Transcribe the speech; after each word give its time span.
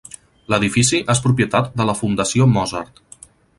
L'edifici 0.53 1.01
és 1.15 1.21
propietat 1.27 1.71
de 1.81 1.87
la 1.91 1.97
Fundació 2.01 2.51
Mozart. 2.57 3.01